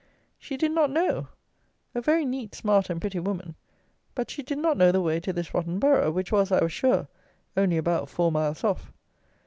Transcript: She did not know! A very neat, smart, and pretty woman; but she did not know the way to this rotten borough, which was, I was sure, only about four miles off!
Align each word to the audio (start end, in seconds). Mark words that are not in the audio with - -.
She 0.39 0.57
did 0.57 0.71
not 0.71 0.89
know! 0.89 1.27
A 1.93 2.01
very 2.01 2.25
neat, 2.25 2.55
smart, 2.55 2.89
and 2.89 2.99
pretty 2.99 3.19
woman; 3.19 3.53
but 4.15 4.31
she 4.31 4.41
did 4.41 4.57
not 4.57 4.75
know 4.75 4.91
the 4.91 4.99
way 4.99 5.19
to 5.19 5.31
this 5.31 5.53
rotten 5.53 5.77
borough, 5.77 6.09
which 6.09 6.31
was, 6.31 6.51
I 6.51 6.63
was 6.63 6.73
sure, 6.73 7.07
only 7.55 7.77
about 7.77 8.09
four 8.09 8.31
miles 8.31 8.63
off! 8.63 8.91